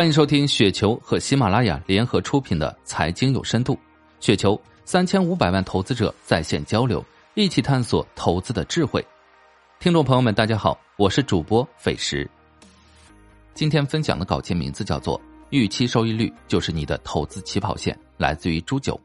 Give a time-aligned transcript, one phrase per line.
[0.00, 3.74] 欢迎收听雪球和喜马拉雅联合出品的《财经有深度》，
[4.18, 9.06] 雪球三千五百万投资者在线交流，一起探索投资的智慧。
[9.78, 12.26] 听众朋友们，大家好，我是主播斐石。
[13.52, 18.98] 今天分享的稿件名字叫做《预期收益率就是你的投资起跑线》，来自于朱九。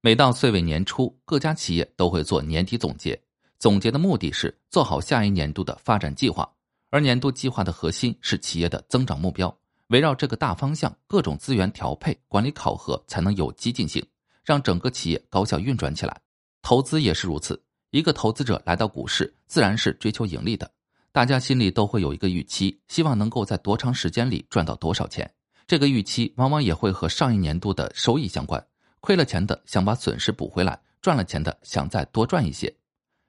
[0.00, 3.20] 每到岁尾年初，各家企业都会做年底总结，
[3.58, 6.50] 总结的目的是做好下一年度的发展计划。
[6.90, 9.54] 而年度计划的核心是企业的增长目标，
[9.88, 14.02] 围绕这个大方向，各种资源调配、管理考核才能有机进行，
[14.42, 16.18] 让整个企业高效运转起来。
[16.62, 20.70] 投资也是如此，一个投资者来到股市，自然是追求盈利的，
[21.12, 25.30] 大家心里都会有一个预期，希望能够在多长时间里赚到多少钱。
[25.66, 28.66] 这个预期往往也会和上一年度的收益相关，
[29.00, 32.74] 亏了钱的想把损失补回来，赚了钱的想再多赚一些。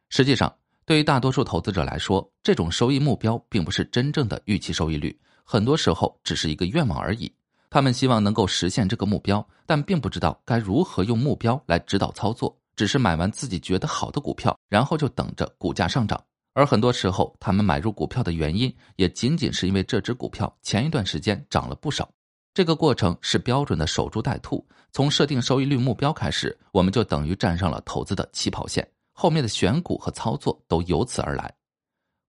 [0.08, 0.55] 实际上。
[0.90, 7.31] 对于大多数投资者来说，这种收益目标并不是真正的预期收益率，很多时候只是一个愿望而已。
[7.70, 16.20] 他们希望能够实现这个目标，但并不知道该如何用目标来指导操作，只是买完自己觉得好的股票，然后就等着股价上涨。
[16.56, 22.09] 而很多时候，他们买入股票的原因，也仅仅是因为这只股票前一段时间涨了不少。
[22.52, 24.68] 这个过程是标准的守株待兔。
[24.92, 28.90] 从设定收益率目标开始，我们就等于站上了投资的起跑线。
[29.20, 31.53] 后面的选股和操作都由此而来。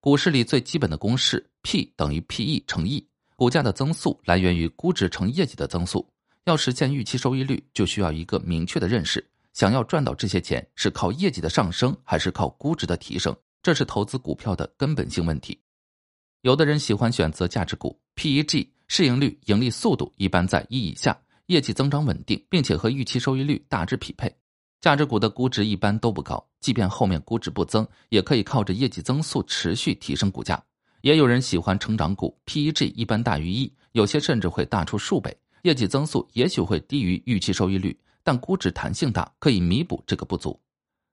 [0.00, 3.06] 股市里最基本的公式：P 等于 PE 乘 E。
[3.36, 6.04] 股价的增速来源于估值乘业绩的增速。
[6.46, 13.36] 要实现预期收益率，就需要一个明确的认识：想要赚到这些钱，是靠业绩的上升，还是靠估值的提升？
[13.62, 15.56] 这是投资股票的根本性问题。
[16.40, 24.39] 有的人喜欢选择价值股，PEG 市盈率、盈利速度一般在一以下，业绩增长稳定，并且和预期收益率大致匹配。
[24.80, 30.62] 价值股的估值一般都不高，即便后面估值不增，也可以靠着业绩增速持续提升股价。
[31.02, 40.58] 也有人喜欢成长股，PEG 一般大于一，有些甚至会大出数倍，业绩增速也许会低于预期收益率，但估值弹性大，可以弥补这个不足。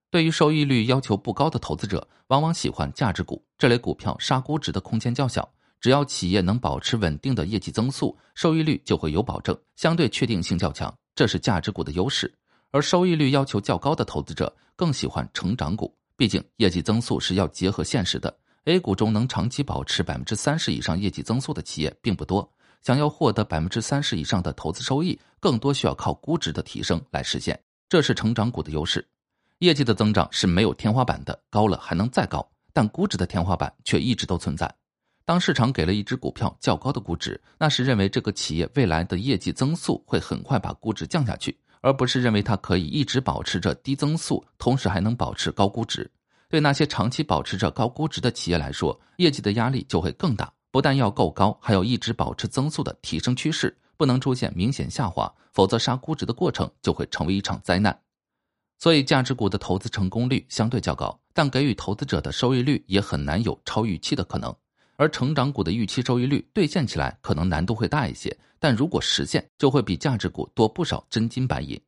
[0.10, 5.50] 对于收益率要求不高的投资者，往往喜欢价值股这类股票，杀估值的空间较小，
[5.82, 12.34] 只要企业能保持稳定的业绩增速，收益率就会有保证，相对确定性较强，这是价值股的优势。
[12.72, 18.36] 而收益率要求较高的投资者更喜欢成长股，毕竟业绩增速是要结合现实的。
[18.66, 22.52] A 股中能长期保持百分之三十以上业绩增速的企业并不多，
[22.82, 27.58] 想要获得百分之三十以上的投资收益，更多需要靠估值的提升来实现。
[27.88, 29.08] 这是成长股的优势。
[29.60, 34.70] 业绩的增长是没有天花板的，高了还能再高，但估值的天花板却一直都存在。
[35.24, 41.58] 当市场给了一只股票较高的估值，那是认为这个企业未来的业绩增速会很快把估值降下去。
[41.82, 46.10] 而不是认为它可以一直保持着低增速，同时还能保持高估值。
[46.50, 50.52] 对那些长期保持着高估值的企业来说，业绩的压力就会更大。
[50.72, 57.98] 不但要够高，还要一直保持增速的提升趋势，不能出现明显下滑，否则杀估值的过程就会成为一场灾难。
[58.78, 64.56] 所以，价值股的投资成功率相对较高，但给予投资者的收益率也很难有超预期的可能。
[64.98, 71.80] 而成长股的预期收益率兑现起来可能难度会大一些，但如果实现，就会比价值股多不少真金白银。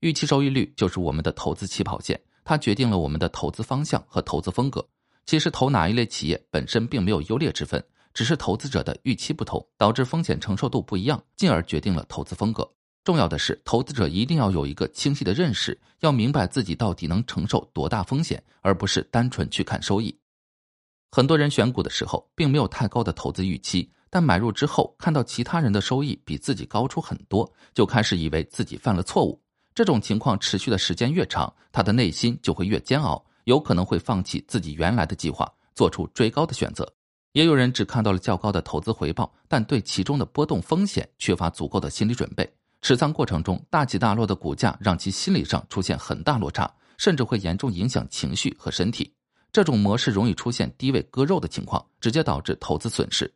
[0.00, 4.86] 预期收益率就是我们的投资起跑线，它决定了我们的投资方向和投资风格。
[5.26, 7.82] 其实投哪一类企业本身并没有优劣之分，
[8.14, 12.70] 只是投资者的预期不同，导致风险承受度不一样，进而决定了投资风格。
[13.04, 20.16] 重要的是，投资者一定要有一个清晰的认识，要明白自己到底能承受多大风险，而不是单纯去看收益。
[21.10, 29.40] 很多人选股的时候并没有太高的投资预期，但买入之后看到其他人的收益比自己高出很多，就开始以为自己犯了错误。
[29.74, 36.90] 这种情况持续的时间越长，他的内心就会越煎熬，有可能会放弃自己原来的计划，做出追高的选择。
[37.32, 42.50] 也有人只看到了较高的投资回报，但对其中的波动风险缺乏足够的心理准备。
[42.80, 49.12] 持仓过程中大起大落的股价让其心理上出现很大落差，甚至会严重影响情绪和身体。
[49.56, 53.32] 这种模式容易出现低位割肉的情况，直接导致投资损失。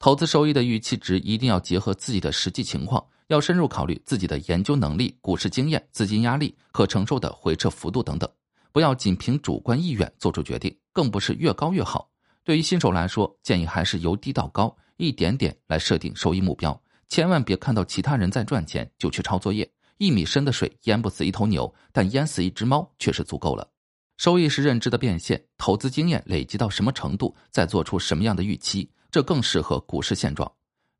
[0.00, 8.28] 投资收益的预期值一定要结合自己的实际情况，要深入考虑自己的研究能力、股市经验、资金压力、可承受的回撤幅度等等，
[8.72, 12.10] 不要仅凭主观意愿做出决定，更不是越高越好。
[12.42, 19.70] 对于新手来说，建议还是由低到高，一点点来设定收益目标，千万别看到其他人在赚钱就去抄作业。
[19.98, 23.70] 一米深的水淹不死一头牛，但淹死一只猫却是足够了。
[24.16, 30.50] 收益是认知的变现，投资经验累积到什么程度，再做出什么样的预期，这更适合股市现状。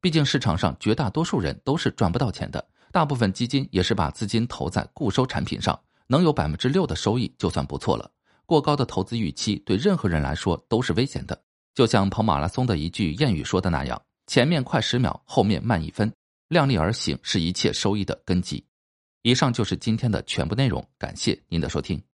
[0.00, 8.10] 毕竟市场上绝大多数人都是赚不到钱的，大部分基金也是把资金投在固收产品上，能有百分之六的收益就算不错了。
[8.46, 11.40] 过高的投资预期对任何人来说都是危险的。
[11.74, 16.12] 就像跑马拉松的一句谚语说的那样：“前面快十秒，后面慢一分，
[16.48, 18.62] 量力而行是一切收益的根基。
[19.22, 22.04] 以上就是今天的全部内容，感谢您的收听。